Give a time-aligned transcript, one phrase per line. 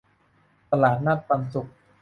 [0.71, 1.69] ตลาดนัดปันสุข